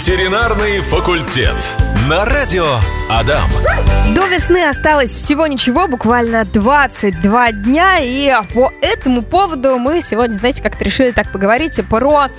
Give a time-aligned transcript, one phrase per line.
[0.00, 1.56] Ветеринарный факультет.
[2.08, 2.78] На радио
[3.10, 3.50] Адам.
[4.14, 7.98] До весны осталось всего ничего, буквально 22 дня.
[8.00, 12.30] И по этому поводу мы сегодня, знаете, как-то решили так поговорить про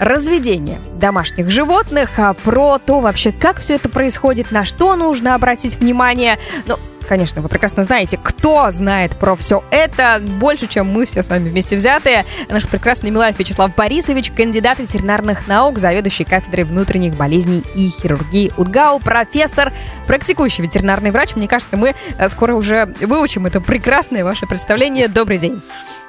[0.00, 5.76] разведение домашних животных, а про то вообще, как все это происходит, на что нужно обратить
[5.76, 6.38] внимание.
[6.66, 11.28] Ну, конечно, вы прекрасно знаете, кто знает про все это больше, чем мы все с
[11.28, 12.24] вами вместе взятые.
[12.48, 19.00] Наш прекрасный Милаев Вячеслав Борисович, кандидат ветеринарных наук, заведующий кафедрой внутренних болезней и хирургии УДГАУ,
[19.00, 19.70] профессор,
[20.06, 21.36] практикующий ветеринарный врач.
[21.36, 25.08] Мне кажется, мы э, скоро уже выучим это прекрасное ваше представление.
[25.08, 25.60] Добрый день.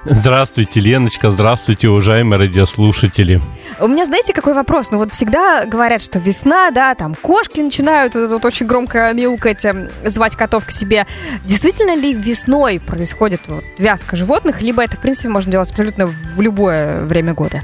[0.03, 3.39] Здравствуйте, Леночка, здравствуйте, уважаемые радиослушатели.
[3.79, 4.89] У меня, знаете, какой вопрос?
[4.89, 9.63] Ну вот всегда говорят, что весна, да, там кошки начинают вот, вот очень громко мяукать,
[9.63, 11.05] эм, звать котов к себе.
[11.45, 16.41] Действительно ли весной происходит вот, вязка животных, либо это, в принципе, можно делать абсолютно в
[16.41, 17.61] любое время года?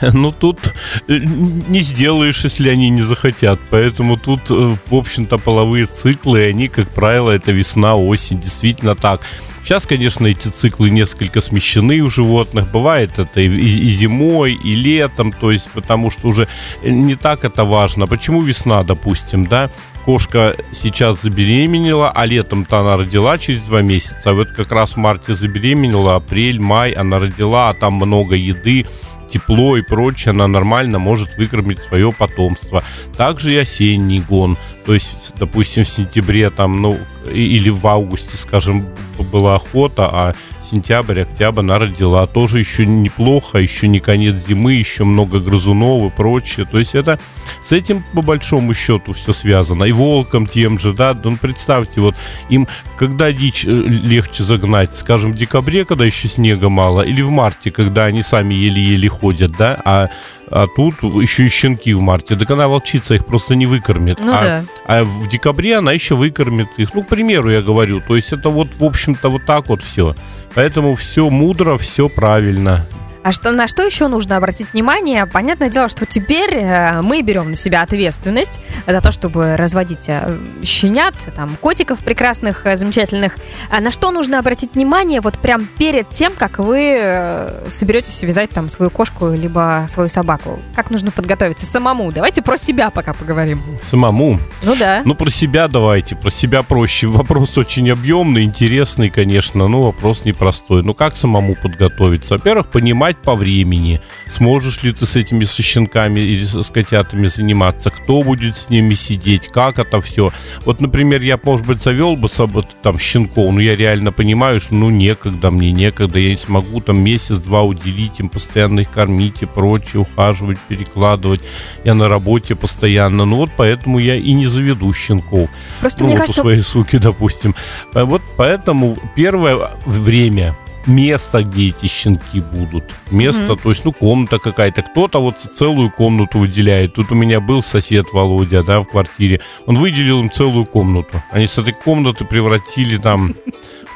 [0.12, 0.74] Ну, тут
[1.08, 3.58] э, не сделаешь, если они не захотят.
[3.70, 8.40] Поэтому тут, э, в общем-то, половые циклы, они, как правило, это весна, осень.
[8.40, 9.20] Действительно так.
[9.68, 12.72] Сейчас, конечно, эти циклы несколько смещены у животных.
[12.72, 16.48] Бывает это и, зимой, и летом, то есть потому что уже
[16.82, 18.06] не так это важно.
[18.06, 19.68] Почему весна, допустим, да?
[20.06, 24.30] Кошка сейчас забеременела, а летом-то она родила через два месяца.
[24.30, 28.86] А вот как раз в марте забеременела, апрель, май она родила, а там много еды
[29.28, 32.82] тепло и прочее, она нормально может выкормить свое потомство.
[33.18, 34.56] Также и осенний гон.
[34.86, 36.96] То есть, допустим, в сентябре там, ну,
[37.30, 38.86] или в августе, скажем,
[39.22, 42.26] была охота, а сентябрь, октябрь она родила.
[42.26, 46.66] Тоже еще неплохо, еще не конец зимы, еще много грызунов и прочее.
[46.70, 47.18] То есть это
[47.62, 49.84] с этим по большому счету все связано.
[49.84, 52.14] И волком тем же, да, ну представьте, вот
[52.48, 57.30] им когда дичь э, легче загнать, скажем, в декабре, когда еще снега мало, или в
[57.30, 60.08] марте, когда они сами еле-еле ходят, да, а
[60.50, 62.36] а тут еще и щенки в марте.
[62.36, 64.18] Так она волчица их просто не выкормит.
[64.20, 64.64] Ну, а, да.
[64.86, 66.94] а в декабре она еще выкормит их.
[66.94, 68.00] Ну, к примеру, я говорю.
[68.00, 70.14] То есть это вот, в общем-то, вот так вот все.
[70.54, 72.86] Поэтому все мудро, все правильно.
[73.22, 75.26] А что, на что еще нужно обратить внимание?
[75.26, 80.38] Понятное дело, что теперь э, мы берем на себя ответственность за то, чтобы разводить э,
[80.62, 83.36] щенят, там, котиков прекрасных, э, замечательных.
[83.70, 88.68] А на что нужно обратить внимание вот прям перед тем, как вы соберетесь вязать там
[88.68, 90.58] свою кошку либо свою собаку?
[90.74, 92.10] Как нужно подготовиться самому?
[92.12, 93.62] Давайте про себя пока поговорим.
[93.82, 94.38] Самому?
[94.62, 95.02] Ну да.
[95.04, 97.06] Ну, про себя давайте, про себя проще.
[97.18, 100.82] Вопрос очень объемный, интересный, конечно, но вопрос непростой.
[100.82, 102.34] Ну, как самому подготовиться?
[102.34, 104.00] Во-первых, понимать, по времени.
[104.28, 107.90] Сможешь ли ты с этими со щенками или с котятами заниматься?
[107.90, 109.48] Кто будет с ними сидеть?
[109.48, 110.32] Как это все?
[110.64, 114.74] Вот, например, я, может быть, завел бы собой там щенков, но я реально понимаю, что
[114.74, 116.18] ну некогда мне, некогда.
[116.18, 121.40] Я не смогу там месяц-два уделить им, постоянно их кормить и прочее, ухаживать, перекладывать.
[121.84, 123.24] Я на работе постоянно.
[123.24, 125.48] Ну вот поэтому я и не заведу щенков.
[125.80, 126.40] Просто ну, мне вот кажется...
[126.40, 127.54] у своей суки, допустим.
[127.92, 130.56] Вот поэтому первое время
[130.88, 132.84] место, где эти щенки будут.
[133.10, 133.62] Место, mm-hmm.
[133.62, 134.82] то есть, ну, комната какая-то.
[134.82, 136.94] Кто-то вот целую комнату выделяет.
[136.94, 139.40] Тут у меня был сосед Володя, да, в квартире.
[139.66, 141.22] Он выделил им целую комнату.
[141.30, 143.34] Они с этой комнаты превратили там...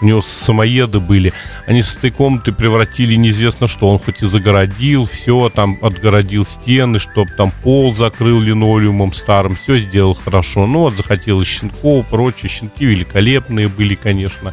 [0.01, 1.33] У него самоеды были.
[1.65, 3.89] Они с этой комнаты превратили неизвестно что.
[3.89, 9.55] Он хоть и загородил, все там отгородил стены, чтоб там пол закрыл линолеумом старым.
[9.55, 10.67] Все сделал хорошо.
[10.67, 12.49] Ну вот захотелось щенков, прочее.
[12.49, 14.53] Щенки великолепные были, конечно.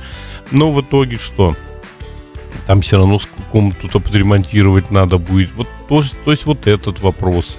[0.51, 1.56] Но в итоге что?
[2.69, 3.18] Там все равно
[3.52, 5.52] комнату-то подремонтировать надо будет.
[5.56, 7.57] Вот, то, то есть вот этот вопрос.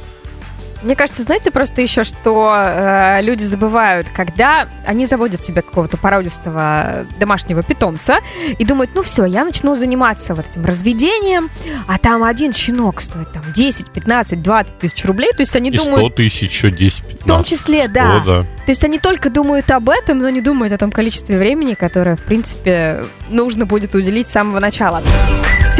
[0.82, 7.06] Мне кажется, знаете, просто еще, что э, люди забывают, когда они заводят себе какого-то породистого
[7.18, 8.20] домашнего питомца
[8.58, 11.50] и думают, ну все, я начну заниматься вот этим разведением,
[11.86, 15.76] а там один щенок стоит там 10, 15, 20 тысяч рублей, то есть они и
[15.76, 16.06] думают...
[16.06, 17.20] 100 тысяч, еще 10, 15.
[17.20, 18.20] В том числе, 100, да.
[18.20, 18.42] да.
[18.42, 22.16] То есть они только думают об этом, но не думают о том количестве времени, которое,
[22.16, 25.02] в принципе, нужно будет уделить с самого начала.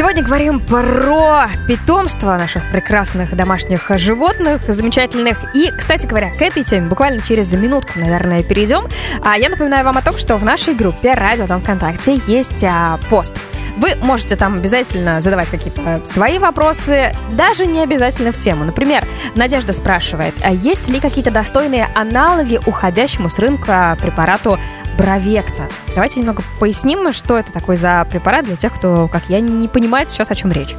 [0.01, 5.53] Сегодня говорим про питомство наших прекрасных домашних животных, замечательных.
[5.53, 8.87] И, кстати говоря, к этой теме буквально через минутку, наверное, перейдем.
[9.23, 12.99] А я напоминаю вам о том, что в нашей группе «Радио Дом ВКонтакте» есть а,
[13.11, 13.35] пост.
[13.77, 18.65] Вы можете там обязательно задавать какие-то свои вопросы, даже не обязательно в тему.
[18.65, 19.05] Например,
[19.35, 24.57] Надежда спрашивает, а есть ли какие-то достойные аналоги уходящему с рынка препарату
[25.01, 25.67] Бровекта.
[25.95, 30.09] Давайте немного поясним, что это такой за препарат для тех, кто, как я, не понимает
[30.09, 30.75] сейчас, о чем речь.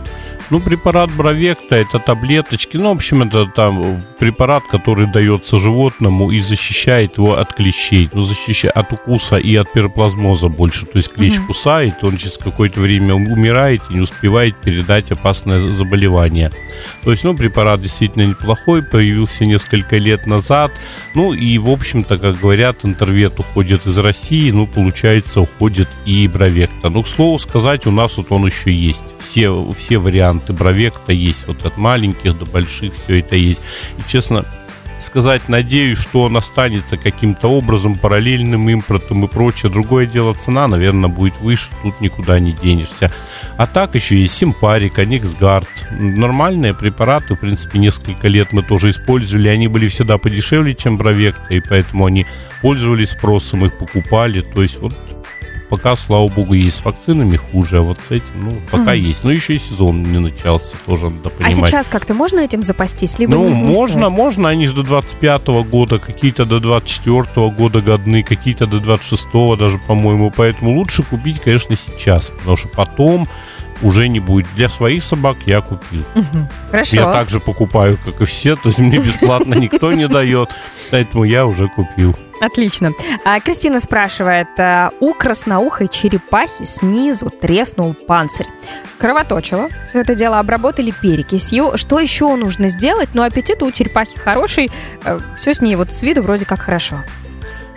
[0.52, 2.76] Ну, препарат Бровекта это таблеточки.
[2.76, 8.10] Ну, в общем, это там препарат, который дается животному и защищает его от клещей.
[8.12, 10.84] Ну, защищает от укуса и от пироплазмоза больше.
[10.84, 15.58] То есть клещ mm кусает, он через какое-то время умирает и не успевает передать опасное
[15.58, 16.50] заболевание.
[17.02, 20.70] То есть, ну, препарат действительно неплохой, появился несколько лет назад.
[21.14, 24.11] Ну, и, в общем-то, как говорят, интервет уходит из России,
[24.52, 26.88] ну, получается, уходит и Бровекта.
[26.88, 29.04] Ну, к слову сказать, у нас вот он еще есть.
[29.20, 33.62] Все, все варианты бровек-то есть, вот от маленьких до больших все это есть.
[33.98, 34.44] И честно
[35.02, 39.70] сказать, надеюсь, что он останется каким-то образом параллельным импортом и прочее.
[39.70, 43.12] Другое дело, цена, наверное, будет выше, тут никуда не денешься.
[43.56, 45.68] А так еще есть Симпарик, Аниксгард.
[45.90, 49.48] Нормальные препараты, в принципе, несколько лет мы тоже использовали.
[49.48, 52.26] Они были всегда подешевле, чем Бровекта, и поэтому они
[52.60, 54.40] пользовались спросом, их покупали.
[54.40, 54.94] То есть вот
[55.72, 58.98] пока, слава богу, есть с вакцинами хуже, а вот с этим, ну, пока mm.
[58.98, 59.24] есть.
[59.24, 61.64] Но еще и сезон не начался, тоже надо а понимать.
[61.64, 63.18] А сейчас как-то можно этим запастись?
[63.18, 64.12] Либо ну, не, не можно, стоит?
[64.12, 68.80] можно, они же до 25 -го года, какие-то до 24 -го года годны, какие-то до
[68.80, 73.26] 26 даже, по-моему, поэтому лучше купить, конечно, сейчас, потому что потом
[73.80, 74.46] уже не будет.
[74.54, 76.04] Для своих собак я купил.
[76.70, 76.96] Хорошо.
[76.96, 80.50] Я также покупаю, как и все, то есть мне бесплатно никто не дает,
[80.90, 82.14] поэтому я уже купил.
[82.42, 82.92] Отлично.
[83.24, 88.48] А, Кристина спрашивает, а, у красноухой черепахи снизу треснул панцирь.
[88.98, 89.68] Кровоточило.
[89.88, 91.76] Все это дело обработали перекисью.
[91.76, 93.10] Что еще нужно сделать?
[93.14, 94.72] Ну, аппетит у черепахи хороший.
[95.04, 97.04] Э, Все с ней вот с виду вроде как хорошо.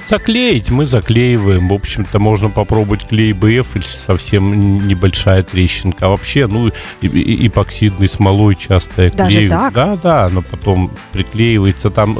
[0.07, 1.69] Заклеить мы заклеиваем.
[1.69, 6.05] В общем-то, можно попробовать клей БФ, если совсем небольшая трещинка.
[6.05, 6.69] А вообще, ну,
[7.01, 9.09] эпоксидной смолой часто.
[9.11, 9.73] Даже так?
[9.73, 11.89] Да, да, но потом приклеивается.
[11.89, 12.17] Там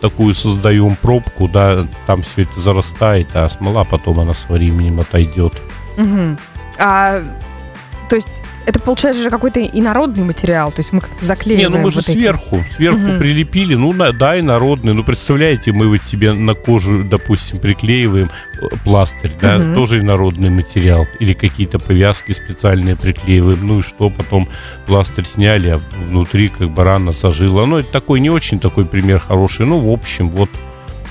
[0.00, 5.54] такую создаем пробку, да, там все это зарастает, а смола потом она со временем отойдет.
[5.96, 6.36] Угу.
[6.78, 7.22] А,
[8.10, 11.70] то есть это получается же какой-то инородный материал, то есть мы как-то заклеиваем.
[11.70, 12.74] Не, ну мы же вот сверху, эти.
[12.74, 13.18] сверху угу.
[13.18, 14.94] прилепили, ну да, инородный.
[14.94, 18.30] Ну представляете, мы вот себе на кожу, допустим, приклеиваем
[18.60, 19.74] э, пластырь, да, угу.
[19.74, 24.48] тоже инородный материал, или какие-то повязки специальные приклеиваем, ну и что, потом
[24.86, 27.66] пластырь сняли, а внутри как бы рана сожила.
[27.66, 30.50] Ну это такой не очень такой пример хороший, ну в общем вот.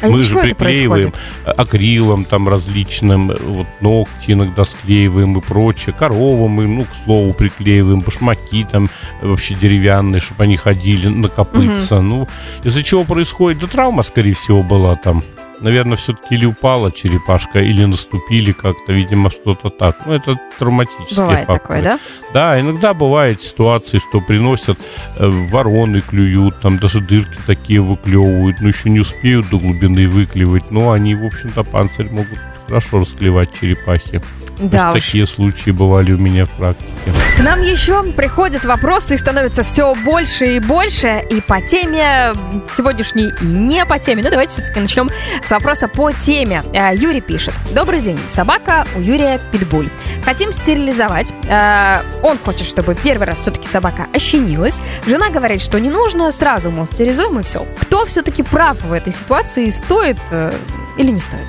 [0.04, 1.14] А мы же приклеиваем
[1.46, 8.02] акрилом там различным, вот ногти иногда склеиваем и прочее, коровам мы, ну, к слову, приклеиваем,
[8.02, 8.90] башмаки там
[9.22, 11.98] вообще деревянные, чтобы они ходили на копытца.
[11.98, 12.04] Угу.
[12.04, 12.28] Ну,
[12.64, 13.60] из-за чего происходит?
[13.60, 15.24] Да травма, скорее всего, была там
[15.64, 20.06] наверное, все-таки или упала черепашка, или наступили как-то, видимо, что-то так.
[20.06, 21.60] Ну, это травматические бывает факторы.
[21.60, 22.00] Такое, да?
[22.34, 24.78] Да, иногда бывают ситуации, что приносят
[25.18, 30.70] э, вороны клюют, там даже дырки такие выклевывают, но еще не успеют до глубины выклевать,
[30.70, 32.38] но они, в общем-то, панцирь могут
[32.68, 34.22] хорошо расклевать черепахи.
[34.60, 35.06] Да уж.
[35.06, 36.92] Такие случаи бывали у меня в практике.
[37.38, 41.24] К нам еще приходят вопросы, их становится все больше и больше.
[41.30, 42.34] И по теме
[42.72, 44.24] сегодняшней, и не по теме.
[44.24, 45.10] Ну, давайте все-таки начнем
[45.44, 46.64] с вопроса по теме.
[46.74, 47.54] Э, Юрий пишет.
[47.74, 48.20] Добрый день.
[48.30, 49.90] Собака у Юрия Питбуль.
[50.24, 51.34] Хотим стерилизовать.
[51.48, 54.82] Э, он хочет, чтобы первый раз все-таки собака ощенилась.
[55.08, 57.66] Жена говорит, что не нужно, сразу, мол, стерилизуем и все.
[57.82, 59.70] Кто все-таки прав в этой ситуации?
[59.70, 60.54] Стоит э,
[60.98, 61.48] или не стоит?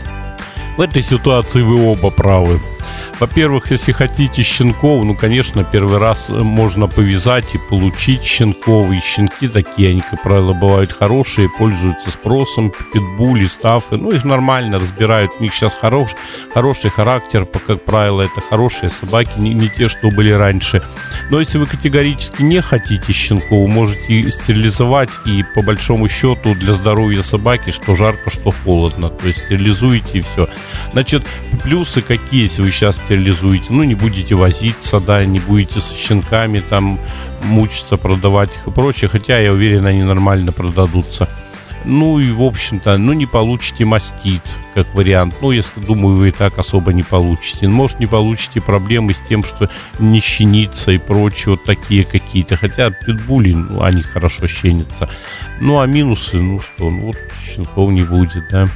[0.77, 2.61] В этой ситуации вы оба правы.
[3.21, 8.93] Во-первых, если хотите щенков, ну, конечно, первый раз можно повязать и получить щенков.
[8.93, 13.97] И щенки такие, они, как правило, бывают хорошие, пользуются спросом, питбули, стафы.
[13.97, 15.33] Ну, их нормально разбирают.
[15.39, 16.11] У них сейчас хорош,
[16.53, 20.83] хороший характер, как правило, это хорошие собаки, не, не те, что были раньше.
[21.31, 27.23] Но если вы категорически не хотите щенков, можете стерилизовать и по большому счету для здоровья
[27.23, 29.09] собаки, что жарко, что холодно.
[29.09, 30.49] То есть стерилизуете и все.
[30.93, 31.25] Значит,
[31.63, 33.67] плюсы какие, если вы сейчас стерилизуете.
[33.71, 36.99] Ну, не будете возиться, да, не будете с щенками там
[37.43, 39.09] мучиться, продавать их и прочее.
[39.09, 41.29] Хотя, я уверен, они нормально продадутся.
[41.87, 44.41] Ну и, в общем-то, ну не получите мастит,
[44.75, 45.35] как вариант.
[45.43, 47.69] Ну, если, думаю, вы и так особо не получите.
[47.69, 49.69] Может, не получите проблемы с тем, что
[49.99, 52.57] не щенится и прочее, вот такие какие-то.
[52.57, 55.11] Хотя питбули, ну, они хорошо щенятся.
[55.61, 57.17] Ну, а минусы, ну что, ну вот
[57.55, 58.69] щенков не будет, да.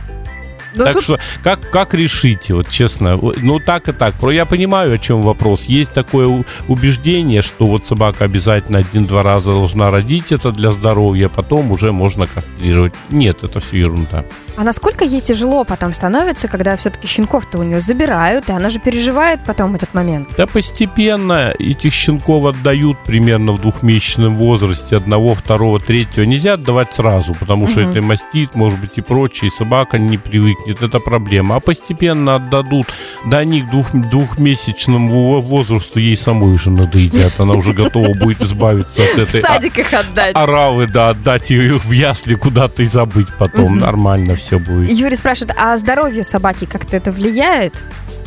[0.79, 1.05] Но ну, так тут...
[1.05, 4.15] что, как, как решите, вот честно, ну так и так.
[4.23, 5.65] Я понимаю, о чем вопрос.
[5.65, 11.73] Есть такое убеждение, что вот собака обязательно один-два раза должна родить это для здоровья, потом
[11.73, 12.93] уже можно кастрировать.
[13.11, 14.25] Нет, это все ерунда.
[14.59, 18.81] А насколько ей тяжело потом становится, когда все-таки щенков-то у нее забирают, и она же
[18.81, 20.31] переживает потом этот момент?
[20.37, 26.25] Да постепенно этих щенков отдают примерно в двухмесячном возрасте, одного, второго, третьего.
[26.25, 27.91] Нельзя отдавать сразу, потому что угу.
[27.91, 31.57] это мастит, может быть, и прочее, и собака не привыкнет привыкнет, это проблема.
[31.57, 32.87] А постепенно отдадут,
[33.27, 37.39] да они к двух, двухмесячному возрасту ей самой уже надоедят.
[37.41, 39.41] Она уже готова будет избавиться от этой...
[39.41, 40.37] В садик их отдать.
[40.37, 43.79] Оравы, да, отдать ее в ясли куда-то и забыть потом.
[43.79, 44.91] Нормально все будет.
[44.91, 47.75] Юрий спрашивает, а здоровье собаки как-то это влияет?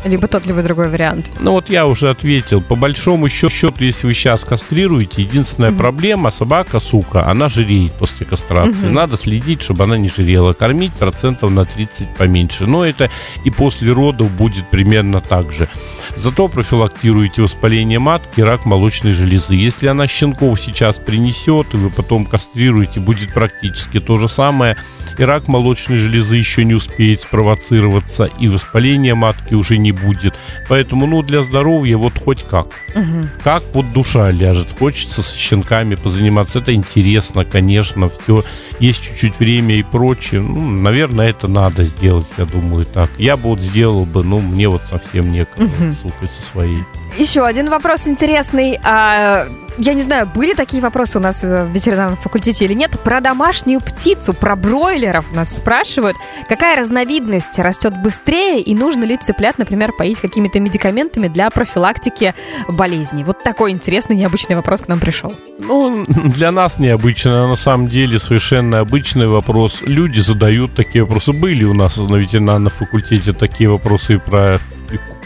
[0.03, 1.31] Либо тот, либо другой вариант.
[1.39, 2.61] Ну вот я уже ответил.
[2.61, 5.79] По большому счету, если вы сейчас кастрируете, единственная угу.
[5.79, 8.87] проблема, собака, сука, она жиреет после кастрации.
[8.87, 8.95] Угу.
[8.95, 10.53] Надо следить, чтобы она не жирела.
[10.53, 12.65] Кормить процентов на 30 поменьше.
[12.65, 13.09] Но это
[13.43, 15.67] и после родов будет примерно так же.
[16.15, 19.55] Зато профилактируете воспаление матки, рак молочной железы.
[19.55, 24.77] Если она щенков сейчас принесет, и вы потом кастрируете, будет практически то же самое.
[25.17, 30.35] И рак молочной железы еще не успеет спровоцироваться, и воспаление матки уже не будет.
[30.69, 32.67] Поэтому, ну, для здоровья вот хоть как.
[32.95, 33.27] Угу.
[33.43, 34.67] Как вот душа ляжет.
[34.77, 36.59] Хочется с щенками позаниматься.
[36.59, 38.43] Это интересно, конечно, все.
[38.79, 40.41] Есть чуть-чуть время и прочее.
[40.41, 43.09] Ну, наверное, это надо сделать, я думаю, так.
[43.17, 46.00] Я бы вот сделал бы, ну, мне вот совсем некогда, угу.
[46.01, 46.79] Сухой со своей.
[47.17, 48.79] Еще один вопрос интересный.
[48.83, 52.91] А, я не знаю, были такие вопросы у нас в ветеринарном факультете или нет.
[53.03, 56.15] Про домашнюю птицу, про бройлеров нас спрашивают.
[56.47, 62.33] Какая разновидность растет быстрее и нужно ли цыплят, например, поить какими-то медикаментами для профилактики
[62.67, 63.23] болезней?
[63.23, 65.33] Вот такой интересный, необычный вопрос к нам пришел.
[65.59, 69.81] Ну, для нас необычно, а на самом деле совершенно обычный вопрос.
[69.81, 71.33] Люди задают такие вопросы.
[71.33, 74.59] Были у нас на ветеринарном факультете такие вопросы про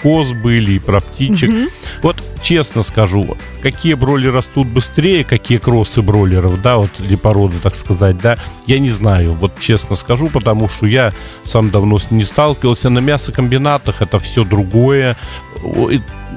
[0.05, 1.49] коз были, и про птичек.
[1.49, 1.59] Угу.
[2.03, 7.73] Вот честно скажу, какие броли растут быстрее, какие кроссы бройлеров, да, вот для породы, так
[7.73, 11.11] сказать, да, я не знаю, вот честно скажу, потому что я
[11.43, 12.91] сам давно с ним не сталкивался.
[12.91, 15.17] На мясокомбинатах это все другое,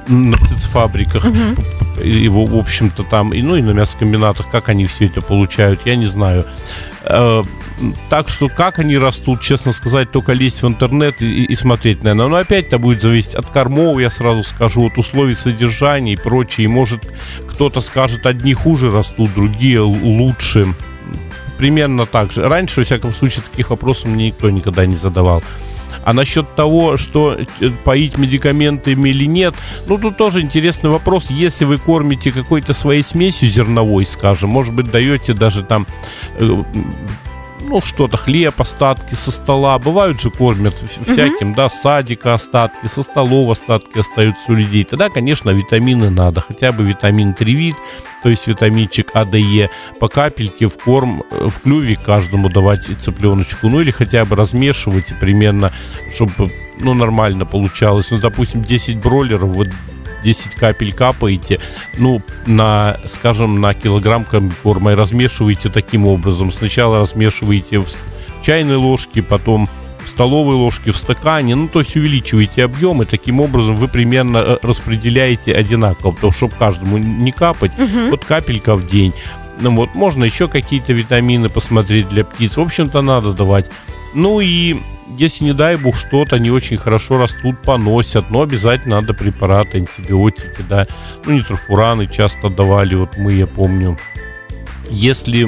[0.07, 2.03] на птицефабриках, угу.
[2.03, 5.95] его, в общем-то, там, и, ну, и на мясокомбинатах, как они все это получают, я
[5.95, 6.43] не знаю.
[7.03, 7.43] Э,
[8.09, 12.27] так что как они растут, честно сказать, только лезть в интернет и, и смотреть, наверное.
[12.27, 16.65] Но опять это будет зависеть от кормов, я сразу скажу, от условий содержания и прочее.
[16.65, 17.01] И может
[17.45, 20.73] кто-то скажет, одни хуже растут, другие лучше.
[21.57, 22.47] Примерно так же.
[22.47, 25.43] Раньше, во всяком случае, таких вопросов мне никто никогда не задавал.
[26.05, 29.55] А насчет того, что э, поить медикаментами или нет,
[29.87, 31.29] ну тут тоже интересный вопрос.
[31.29, 35.85] Если вы кормите какой-то своей смесью зерновой, скажем, может быть, даете даже там
[36.35, 36.63] э,
[37.69, 39.77] ну, что-то, хлеб, остатки со стола.
[39.77, 41.55] Бывают же кормят всяким, mm-hmm.
[41.55, 44.83] да, садика остатки, со столов остатки остаются у людей.
[44.83, 46.41] Тогда, конечно, витамины надо.
[46.41, 47.75] Хотя бы витамин тривит,
[48.23, 53.69] то есть витаминчик АДЕ, по капельке в корм, э, в клюве каждому давать цыпленочку.
[53.69, 55.71] Ну, или хотя бы размешивать примерно,
[56.13, 58.09] чтобы, ну, нормально получалось.
[58.09, 59.67] Ну, допустим, 10 бройлеров, вот
[60.23, 61.59] 10 капель капаете,
[61.97, 66.51] ну, на, скажем, на килограмм комбикорма и размешиваете таким образом.
[66.51, 67.87] Сначала размешиваете в
[68.41, 69.69] чайной ложке, потом
[70.03, 74.37] в столовой ложке, в стакане, ну, то есть увеличиваете объем, и таким образом вы примерно
[74.37, 78.09] э, распределяете одинаково, потому что чтобы каждому не капать, угу.
[78.11, 79.13] вот капелька в день.
[79.61, 82.55] Ну вот, можно еще какие-то витамины посмотреть для птиц.
[82.55, 83.69] В общем-то, надо давать.
[84.13, 84.77] Ну и
[85.17, 90.63] если, не дай бог, что-то не очень хорошо растут, поносят, но обязательно надо препараты, антибиотики,
[90.67, 90.87] да.
[91.25, 93.97] Ну, нитрофураны часто давали, вот мы, я помню.
[94.89, 95.47] Если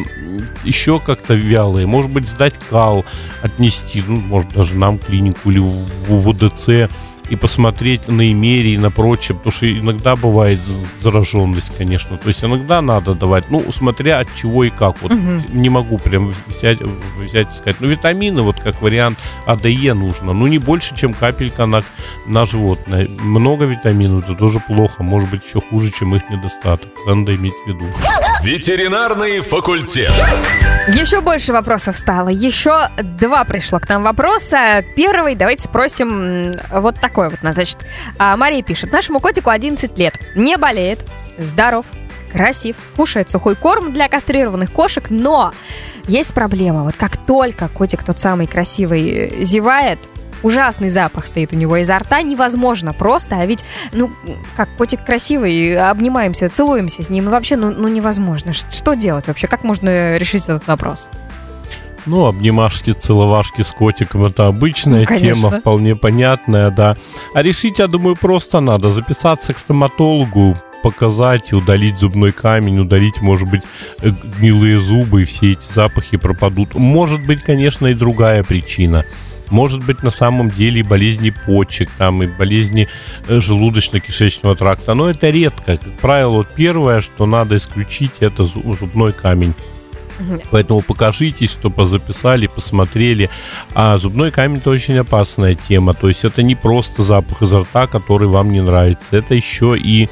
[0.63, 3.05] еще как-то вялые, может быть, сдать кал,
[3.41, 6.91] отнести, ну, может, даже нам клинику или в ВДЦ,
[7.31, 10.61] и посмотреть на имерии, на прочее, потому что иногда бывает
[10.99, 12.17] зараженность, конечно.
[12.17, 15.01] То есть иногда надо давать, ну, смотря от чего и как.
[15.01, 15.41] Вот угу.
[15.53, 16.79] не могу прям взять,
[17.17, 17.77] взять и сказать.
[17.79, 20.33] Ну, витамины, вот как вариант АДЕ нужно.
[20.33, 21.83] Ну, не больше, чем капелька на,
[22.27, 23.07] на животное.
[23.07, 25.01] Много витаминов, это тоже плохо.
[25.01, 26.89] Может быть, еще хуже, чем их недостаток.
[27.07, 27.85] Надо иметь в виду.
[28.43, 30.11] Ветеринарный факультет.
[30.87, 32.29] Еще больше вопросов стало.
[32.29, 34.83] Еще два пришло к нам вопроса.
[34.95, 37.39] Первый, давайте спросим вот такой вот.
[37.41, 37.77] Значит,
[38.17, 38.91] а, Мария пишет.
[38.91, 40.19] Нашему котику 11 лет.
[40.35, 40.99] Не болеет.
[41.37, 41.85] Здоров.
[42.31, 42.75] Красив.
[42.95, 45.09] Кушает сухой корм для кастрированных кошек.
[45.09, 45.53] Но
[46.07, 46.83] есть проблема.
[46.83, 49.99] Вот как только котик тот самый красивый зевает,
[50.43, 54.11] ужасный запах стоит у него изо рта, невозможно просто, а ведь, ну,
[54.55, 58.53] как котик красивый, обнимаемся, целуемся с ним, ну, вообще, ну, ну невозможно.
[58.53, 59.47] Что делать вообще?
[59.47, 61.09] Как можно решить этот вопрос?
[62.05, 66.97] Ну, обнимашки, целовашки с котиком это обычная ну, тема, вполне понятная, да.
[67.33, 73.47] А решить, я думаю, просто надо записаться к стоматологу, показать, удалить зубной камень, удалить, может
[73.47, 73.61] быть,
[74.01, 76.73] э, гнилые зубы, и все эти запахи пропадут.
[76.75, 79.05] Может быть, конечно, и другая причина–
[79.51, 82.87] может быть на самом деле болезни почек, там и болезни
[83.27, 85.77] э, желудочно-кишечного тракта, но это редко.
[85.77, 89.53] Как правило, вот первое, что надо исключить, это зубной камень.
[90.51, 93.29] Поэтому покажитесь, что позаписали, посмотрели.
[93.73, 95.93] А зубной камень это очень опасная тема.
[95.93, 99.17] То есть это не просто запах изо рта, который вам не нравится.
[99.17, 100.09] Это еще и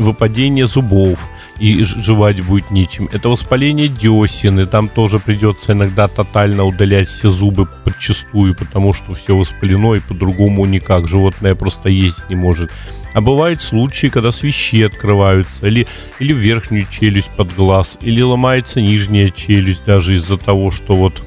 [0.00, 1.28] выпадение зубов
[1.58, 3.08] и жевать будет нечем.
[3.12, 9.14] Это воспаление десен, и там тоже придется иногда тотально удалять все зубы подчастую, потому что
[9.14, 11.06] все воспалено и по-другому никак.
[11.06, 12.70] Животное просто есть не может.
[13.12, 15.86] А бывают случаи, когда свищи открываются, или,
[16.20, 21.20] или верхнюю челюсть под глаз, или ломается нижняя челюсть даже из-за того, что вот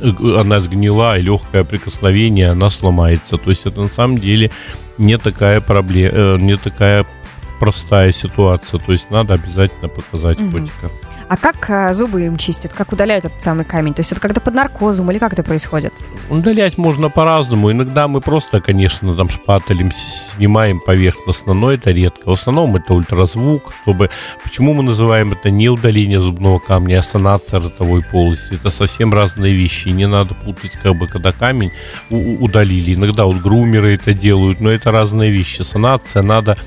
[0.00, 3.38] э, она сгнила, и легкое прикосновение, она сломается.
[3.38, 4.50] То есть это на самом деле
[4.98, 7.06] не такая проблема, э, не такая
[7.62, 8.80] простая ситуация.
[8.80, 10.50] То есть надо обязательно показать угу.
[10.50, 10.90] котика.
[11.28, 12.72] А как а, зубы им чистят?
[12.72, 13.94] Как удаляют этот самый камень?
[13.94, 15.94] То есть это когда под наркозом или как это происходит?
[16.28, 17.70] Удалять можно по-разному.
[17.70, 22.30] Иногда мы просто, конечно, там шпателем снимаем поверхностно, но это редко.
[22.30, 24.10] В основном это ультразвук, чтобы...
[24.42, 28.54] Почему мы называем это не удаление зубного камня, а санация ротовой полости?
[28.54, 29.88] Это совсем разные вещи.
[29.88, 31.70] Не надо путать, как бы, когда камень
[32.10, 32.94] удалили.
[32.94, 35.62] Иногда вот грумеры это делают, но это разные вещи.
[35.62, 36.58] Санация надо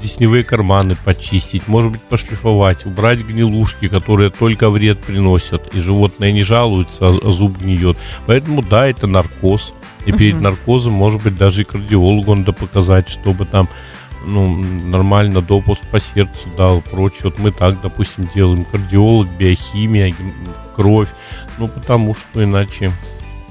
[0.00, 6.42] десневые карманы почистить, может быть пошлифовать, убрать гнилушки, которые только вред приносят, и животное не
[6.42, 7.96] жалуется, а, зуб гниет.
[8.26, 9.74] Поэтому да, это наркоз.
[10.04, 13.68] И перед наркозом, может быть, даже и кардиологу надо показать, чтобы там
[14.24, 17.20] ну, нормально допуск по сердцу дал, прочее.
[17.24, 18.64] Вот мы так, допустим, делаем.
[18.64, 20.14] Кардиолог, биохимия,
[20.74, 21.10] кровь.
[21.58, 22.92] Ну, потому что иначе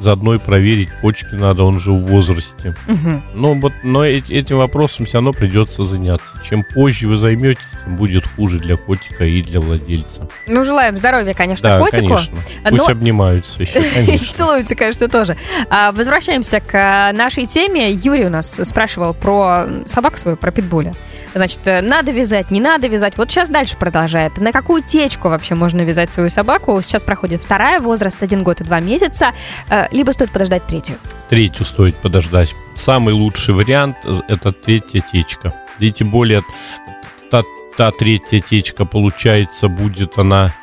[0.02, 2.76] заодно и проверить почки надо, он же в возрасте.
[2.88, 3.22] Угу.
[3.36, 6.42] Ну, вот, но этим вопросом все равно придется заняться.
[6.44, 10.28] Чем позже вы займетесь, тем будет хуже для котика и для владельца.
[10.48, 12.08] Ну, желаем здоровья, конечно, да, котику.
[12.08, 12.38] конечно.
[12.64, 12.92] Пусть но...
[12.92, 14.34] обнимаются еще, конечно.
[14.34, 15.38] Целуются, конечно, тоже.
[15.70, 17.92] А, возвращаемся к а, нашей теме.
[17.92, 20.94] Юрий у нас спрашивал про собаку свою, про питбуля.
[21.34, 23.18] Значит, э, надо вязать, не надо вязать.
[23.18, 24.38] Вот сейчас дальше продолжает.
[24.38, 26.82] На какую течку вообще можно вязать свою собаку?
[26.82, 29.32] Сейчас проходит вторая, возраст один год и два месяца.
[29.70, 30.98] Э, либо стоит подождать третью?
[31.30, 32.54] Третью стоит подождать.
[32.76, 33.98] Самый лучший вариант–
[34.28, 35.54] это третья течка.
[35.80, 36.44] И тем более
[37.30, 37.44] та,
[37.78, 40.54] та третья течка, получается, будет она,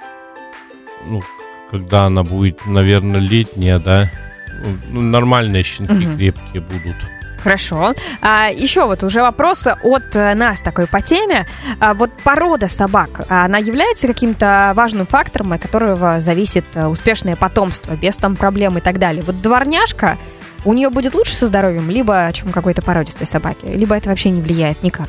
[1.06, 1.22] ну,
[1.70, 4.10] когда она будет, наверное, летняя, да?
[4.90, 6.16] Ну, нормальные щенки угу.
[6.16, 6.96] крепкие будут.
[7.48, 7.94] Хорошо.
[8.20, 11.46] А, еще вот уже вопрос от э, нас такой по теме.
[11.80, 17.94] А, вот порода собак, она является каким-то важным фактором, от которого зависит э, успешное потомство,
[17.94, 19.22] без там проблем и так далее.
[19.22, 20.18] Вот дворняжка,
[20.64, 24.42] у нее будет лучше со здоровьем, либо чем какой-то породистой собаки, либо это вообще не
[24.42, 25.08] влияет никак?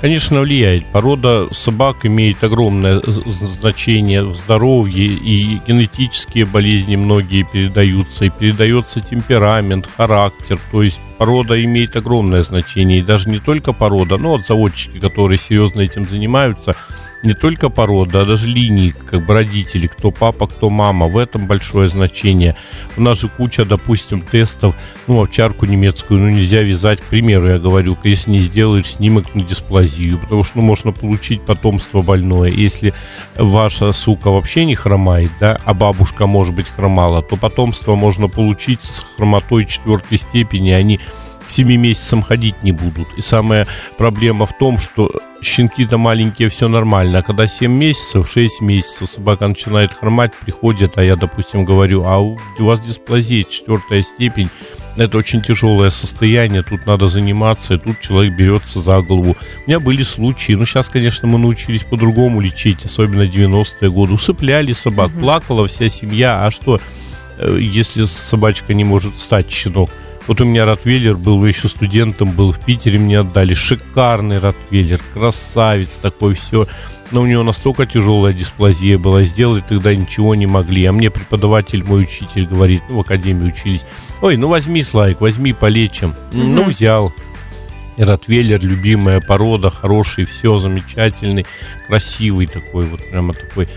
[0.00, 0.84] Конечно, влияет.
[0.86, 9.88] Порода собак имеет огромное значение в здоровье, и генетические болезни многие передаются, и передается темперамент,
[9.96, 10.58] характер.
[10.70, 15.38] То есть порода имеет огромное значение, и даже не только порода, но вот заводчики, которые
[15.38, 16.76] серьезно этим занимаются–
[17.22, 21.06] не только порода, а даже линии, как бы родители, кто папа, кто мама.
[21.06, 22.56] В этом большое значение.
[22.96, 24.76] У нас же куча, допустим, тестов.
[25.06, 29.42] Ну, овчарку немецкую, ну, нельзя вязать, к примеру, я говорю, если не сделаешь снимок на
[29.42, 32.50] дисплазию, потому что, ну, можно получить потомство больное.
[32.50, 32.94] Если
[33.36, 38.82] ваша сука вообще не хромает, да, а бабушка, может быть, хромала, то потомство можно получить
[38.82, 41.00] с хромотой четвертой степени, они
[41.46, 43.08] к 7 месяцам ходить не будут.
[43.16, 45.10] И самая проблема в том, что
[45.42, 47.18] щенки-то маленькие, все нормально.
[47.18, 52.18] А когда 7 месяцев, 6 месяцев собака начинает хромать, приходит, а я, допустим, говорю, а
[52.18, 54.50] у вас дисплазия, четвертая степень,
[54.96, 59.36] это очень тяжелое состояние, тут надо заниматься, и тут человек берется за голову.
[59.66, 64.14] У меня были случаи, ну сейчас, конечно, мы научились по-другому лечить, особенно 90-е годы.
[64.14, 65.20] Усыпляли собак, угу.
[65.20, 66.80] плакала вся семья, а что,
[67.38, 69.90] э, если собачка не может встать, щенок?
[70.26, 73.54] Вот у меня Ротвейлер был, еще студентом был в Питере, мне отдали.
[73.54, 76.66] Шикарный Ротвейлер, красавец такой, все.
[77.12, 80.84] Но у него настолько тяжелая дисплазия была, сделать тогда ничего не могли.
[80.86, 83.86] А мне преподаватель, мой учитель говорит, ну, в академии учились,
[84.20, 86.10] ой, ну возьми слайк, возьми, полечим.
[86.32, 86.44] Mm-hmm.
[86.44, 87.12] Ну, взял.
[87.98, 91.46] Ротвейлер, любимая порода, хороший, все замечательный,
[91.86, 93.68] красивый такой, вот прямо такой,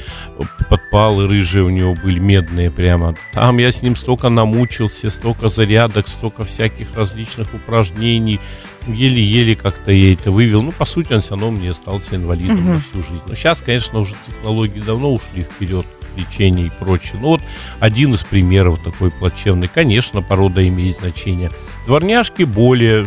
[0.70, 3.16] подпалы рыжие у него были, медные прямо.
[3.34, 8.40] Там я с ним столько намучился, столько зарядок, столько всяких различных упражнений,
[8.88, 10.62] еле-еле как-то я это вывел.
[10.62, 12.68] Ну, по сути, он все равно мне остался инвалидом угу.
[12.74, 13.22] на всю жизнь.
[13.28, 17.20] Но сейчас, конечно, уже технологии давно ушли вперед лечение и прочее.
[17.22, 17.42] Ну вот
[17.80, 19.68] один из примеров такой плачевный.
[19.68, 21.52] Конечно, порода имеет значение.
[21.86, 23.06] Дворняжки более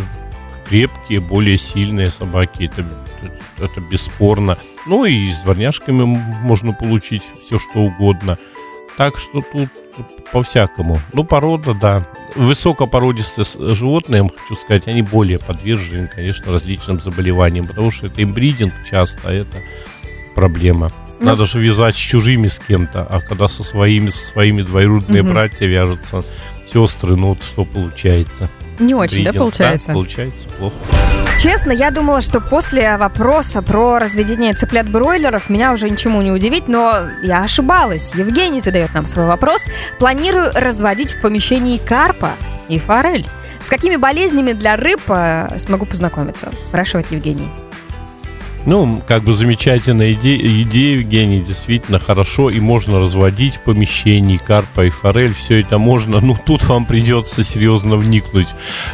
[0.72, 2.82] крепкие, более сильные собаки, это,
[3.20, 4.56] это, это бесспорно.
[4.87, 8.38] Ну и с дворняжками можно получить все, что угодно.
[8.96, 9.68] Так что тут
[10.32, 10.98] по-всякому.
[11.12, 12.06] Ну, порода, да.
[12.37, 18.72] Высокопородистые животные, я хочу сказать, они более подвержены, конечно, различным заболеваниям, потому что это имбридинг
[18.90, 19.58] часто, а это
[20.35, 20.90] проблема.
[21.20, 25.22] Ну, Надо же вязать с чужими с кем-то, а когда со своими, со своими двоюродные
[25.22, 25.32] Мгм.
[25.32, 26.24] братья вяжутся,
[26.66, 28.48] сестры, ну вот что получается?
[28.78, 29.42] Не очень, да, Предел.
[29.42, 29.92] получается?
[29.92, 30.76] получается плохо.
[31.38, 37.08] Честно, я думала, что после вопроса про разведение цыплят-бройлеров меня уже ничему не удивить, но
[37.22, 38.14] я ошибалась.
[38.14, 39.64] Евгений задает нам свой вопрос.
[39.98, 42.30] Планирую разводить в помещении карпа
[42.68, 43.26] и форель.
[43.62, 46.50] С какими болезнями для рыб э, смогу познакомиться?
[46.64, 47.48] Спрашивает Евгений.
[48.64, 54.85] Ну, как бы замечательная идея, идея, Евгений, действительно хорошо, и можно разводить в помещении карпа
[54.85, 58.48] и форель, все это можно, ну, тут вам придется серьезно вникнуть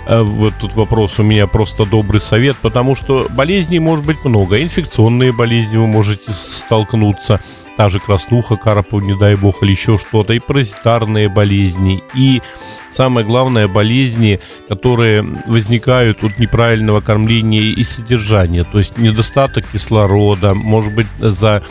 [0.06, 1.18] э, в этот вопрос.
[1.18, 6.32] У меня просто добрый совет, потому что болезней может быть много, инфекционные болезни вы можете
[6.32, 7.40] столкнуться,
[7.78, 12.42] та же краснуха, карпу, не дай бог, или еще что-то, и паразитарные болезни, и
[12.90, 20.92] самое главное, болезни, которые возникают от неправильного кормления и содержания, то есть недостаток кислорода, может
[20.92, 21.62] быть, за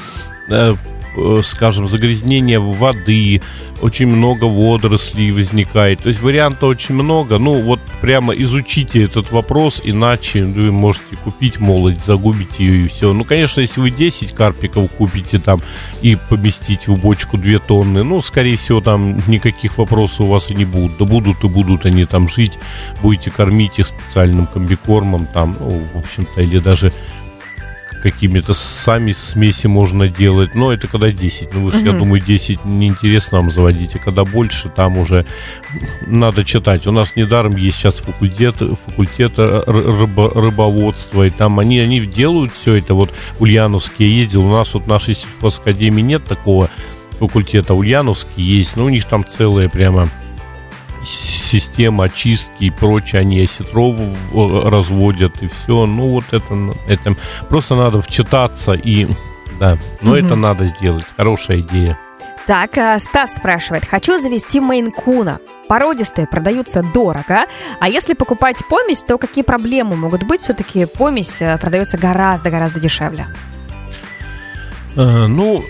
[0.50, 0.76] э,
[1.44, 3.42] скажем, загрязнение воды,
[3.82, 6.00] очень много водорослей возникает.
[6.00, 7.38] То есть вариантов очень много.
[7.38, 13.14] Ну, вот прямо изучите этот вопрос, иначе вы можете купить молоть, загубить ее и все.
[13.14, 15.62] Ну, конечно, если вы 10 карпиков купите там
[16.02, 20.56] и поместите в бочку 2 тонны, ну, скорее всего, там никаких вопросов у вас и
[20.56, 20.98] не будут.
[20.98, 22.60] Да будут и будут они там жить.
[23.02, 26.92] Будете кормить их специальным комбикормом там, ну, в общем-то, или даже
[28.02, 30.56] какими-то сами смеси можно делать.
[30.56, 31.54] Но это когда 10.
[31.54, 33.96] Ну, вы же, я думаю, 10 неинтересно вам заводить.
[33.96, 35.26] А когда больше, там уже
[36.06, 36.88] надо читать.
[36.88, 41.24] У нас недаром есть сейчас факультет, факультет ры- рыбо- рыбоводства.
[41.24, 42.94] И там они, они делают все это.
[42.94, 44.46] Вот Ульяновский ездил.
[44.46, 46.70] У нас вот в нашей сельхозакадемии нет такого
[47.20, 47.74] факультета.
[47.74, 48.76] Ульяновский есть.
[48.76, 50.10] Но у них там целая прямо
[51.04, 55.86] система очистки и прочее, они осетров э, разводят и все.
[55.86, 57.16] Ну вот это, это
[57.50, 59.08] просто надо вчитаться и
[59.60, 60.26] да, но Мгм.
[60.26, 61.06] это надо сделать.
[61.16, 61.98] Хорошая идея.
[62.46, 63.86] Так, а, Стас спрашивает.
[63.86, 65.40] Хочу завести мейн-куна.
[65.68, 67.46] Породистые продаются дорого.
[67.82, 70.40] А если покупать помесь, то какие проблемы могут быть?
[70.42, 73.28] Все-таки помесь э, продается гораздо-гораздо дешевле.
[74.98, 75.64] Э, Ну,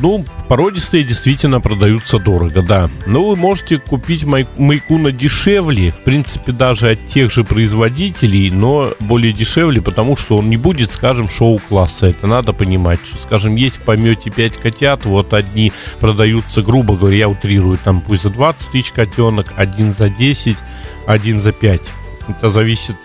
[0.00, 2.88] ну, породистые действительно продаются дорого, да.
[3.06, 8.92] Но вы можете купить май- майкуна дешевле, в принципе, даже от тех же производителей, но
[9.00, 12.06] более дешевле, потому что он не будет, скажем, шоу-класса.
[12.06, 17.16] Это надо понимать, что, скажем, есть в помете 5 котят, вот одни продаются, грубо говоря,
[17.18, 20.56] я утрирую, там пусть за 20 тысяч котенок, один за 10,
[21.06, 21.90] один за 5.
[22.28, 22.96] Это зависит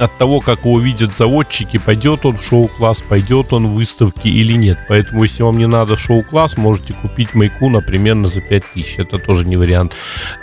[0.00, 4.54] от того, как его видят заводчики, пойдет он в шоу-класс, пойдет он в выставки или
[4.54, 4.78] нет.
[4.88, 8.98] Поэтому, если вам не надо шоу-класс, можете купить Майкуна примерно за 5000.
[8.98, 9.92] Это тоже не вариант.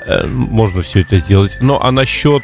[0.05, 1.57] Э, Можно все это сделать.
[1.59, 2.43] Но а насчет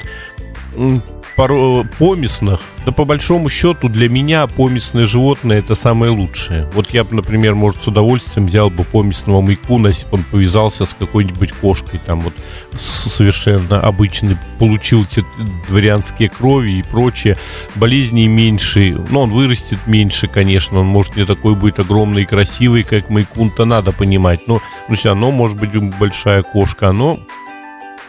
[1.38, 6.70] м, поро- помесных, да по большому счету для меня помесные животные это самое лучшее.
[6.74, 10.86] Вот я бы, например, может, с удовольствием взял бы помесного майкуна, если бы он повязался
[10.86, 12.34] с какой-нибудь кошкой, там вот
[12.78, 15.24] совершенно обычный, получил те
[15.70, 17.38] дворянские крови и прочее,
[17.76, 22.84] болезней меньше, ну, он вырастет меньше, конечно, он может не такой будет огромный и красивый,
[22.84, 27.20] как майкун-то надо понимать, но, ну, все равно может быть большая кошка, но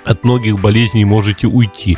[0.04, 1.96] от многих болезней можете уйти.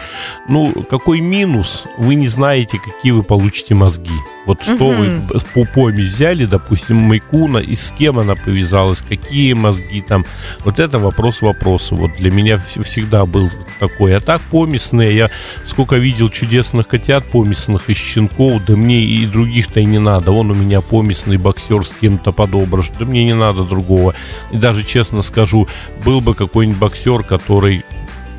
[0.48, 1.86] Ну, какой минус?
[1.98, 4.10] Вы не знаете, какие вы получите мозги.
[4.46, 5.26] Вот что Мгм.
[5.26, 10.24] вы по помесь взяли, допустим, Майкуна, и с кем она повязалась, какие мозги там.
[10.64, 11.94] Вот это вопрос вопроса.
[11.96, 14.16] Вот для меня вс- всегда был такой.
[14.16, 15.30] А так помесные, я
[15.64, 20.30] сколько видел чудесных котят помесных и щенков, да мне и других-то и не надо.
[20.30, 24.14] Вон у меня помесный боксер с кем-то подобран, да мне не надо другого.
[24.52, 25.66] И даже честно скажу,
[26.04, 27.84] был бы какой-нибудь боксер, который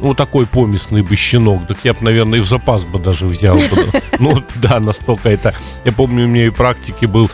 [0.02, 3.58] ну, такой помесный бы щенок, так я бы, наверное, и в запас бы даже взял.
[4.20, 5.54] Ну, да, настолько это...
[5.86, 7.30] Я помню, у меня и практики был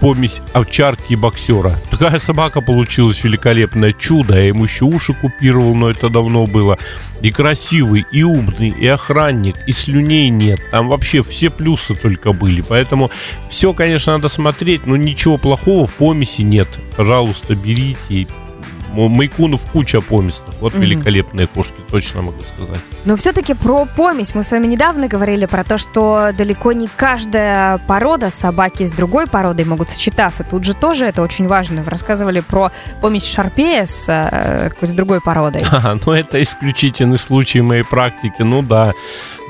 [0.00, 1.72] помесь овчарки и боксера.
[1.90, 4.36] Такая собака получилась великолепное чудо.
[4.36, 6.78] Я ему еще уши купировал, но это давно было.
[7.20, 10.60] И красивый, и умный, и охранник, и слюней нет.
[10.70, 12.60] Там вообще все плюсы только были.
[12.60, 13.10] Поэтому
[13.48, 16.68] все, конечно, надо смотреть, но ничего плохого в помеси нет.
[16.96, 18.22] Пожалуйста, берите.
[18.22, 18.47] М-
[18.92, 20.54] Майкунов куча поместных.
[20.60, 20.82] Вот Мгм.
[20.82, 22.80] великолепные кошки, точно могу сказать.
[23.04, 24.34] Но все-таки про помесь.
[24.34, 29.26] Мы с вами недавно говорили про то, что далеко не каждая порода собаки с другой
[29.26, 30.44] породой могут сочетаться.
[30.44, 31.82] Тут же тоже это очень важно.
[31.82, 32.70] Вы рассказывали про
[33.00, 35.62] помесь шарпея с э, какой-то другой породой.
[35.70, 38.42] А, ну это исключительный случай моей практики.
[38.42, 38.92] Ну да,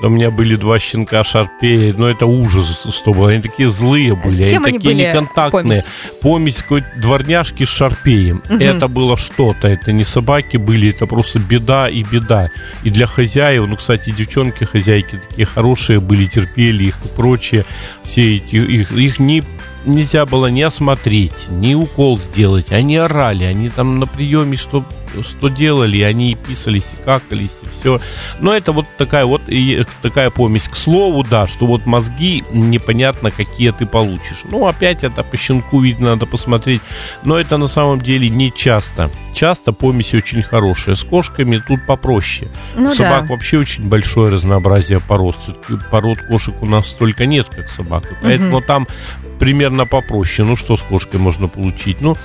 [0.03, 3.31] у меня были два щенка шарпея, но это ужас, что было.
[3.31, 5.63] Они такие злые были, они такие были, неконтактные.
[5.63, 5.89] помесь?
[6.21, 8.43] Помесь какой-то дворняжки с шарпеем.
[8.49, 8.61] Мгм.
[8.61, 12.51] Это было что-то, это не собаки были, это просто беда и беда.
[12.85, 17.65] И для хозяев, ну, кстати, девчонки хозяйки такие хорошие были, терпели их и прочее.
[18.05, 19.43] Все эти, их, их не
[19.85, 22.73] нельзя было не осмотреть, ни укол сделать.
[22.73, 24.85] Они орали, они там на приеме что,
[25.23, 28.01] что делали, они и писались, и какались, и все.
[28.41, 30.69] Но это вот такая вот и такая помесь.
[30.69, 34.43] К слову, да, что вот мозги непонятно, какие ты получишь.
[34.45, 36.83] Ну, опять это по щенку видно, надо посмотреть.
[37.25, 39.11] Но это на самом деле не часто.
[39.35, 40.97] Часто помеси очень хорошие.
[40.97, 42.51] С кошками тут попроще.
[42.77, 43.35] Ну собак да.
[43.35, 45.37] вообще очень большое разнообразие пород.
[45.91, 48.11] Пород кошек у нас столько нет, как собак.
[48.11, 48.87] И Поэтому там
[49.39, 50.47] примерно попроще.
[50.47, 52.01] Ну, что с кошкой можно получить?
[52.01, 52.17] Ну,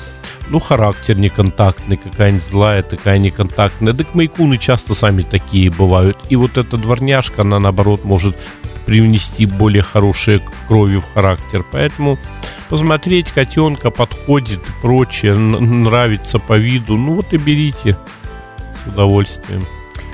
[0.50, 3.94] ну, характер неконтактный, какая-нибудь злая, такая неконтактная.
[3.94, 6.18] Так майкуны часто сами такие бывают.
[6.30, 8.36] И вот эта дворняжка, она, наоборот, может
[8.86, 11.64] привнести более хорошие крови в характер.
[11.72, 12.18] Поэтому
[12.70, 17.98] посмотреть котенка подходит прочее, нравится по виду, ну вот и берите
[18.84, 19.66] с удовольствием.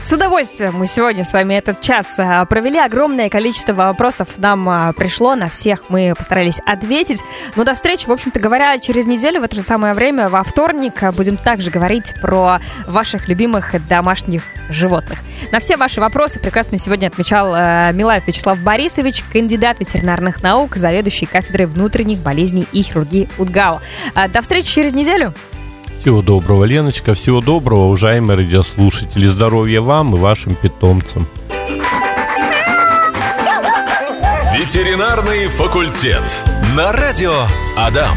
[0.02, 2.80] С удовольствием мы сегодня с вами этот час а, провели.
[2.80, 5.36] Огромное количество вопросов нам а, пришло.
[5.36, 7.22] На всех мы постарались ответить.
[7.58, 11.04] Ну, до встречи, в общем-то говоря, через неделю в это же самое время, во вторник,
[11.04, 15.20] а, будем также говорить про ваших любимых домашних животных.
[15.52, 17.50] На все ваши вопросы прекрасно сегодня отмечал
[17.94, 23.82] Милаев Вячеслав Борисович, кандидат ветеринарных наук, заведующий кафедрой внутренних болезней и хирургии УДГАУ.
[24.16, 25.34] А, До встречи через неделю.
[26.00, 29.28] Всего доброго, Леночка, всего доброго, уважаемые радиослушатели.
[29.28, 31.28] Здоровья вам и вашим питомцам.
[34.58, 36.24] Ветеринарный факультет.
[36.74, 37.34] На радио
[37.76, 38.16] Адам.